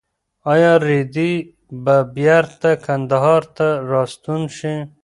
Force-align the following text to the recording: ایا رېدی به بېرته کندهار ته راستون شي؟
ایا 0.51 0.73
رېدی 0.85 1.33
به 1.83 1.95
بېرته 2.15 2.71
کندهار 2.85 3.43
ته 3.55 3.67
راستون 3.91 4.41
شي؟ 4.57 4.73